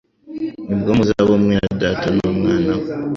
nibwo 0.67 0.91
muzaba 0.97 1.31
umwe 1.37 1.55
na 1.65 1.73
Data 1.81 2.05
n'Umwana 2.15 2.71
we. 2.79 2.85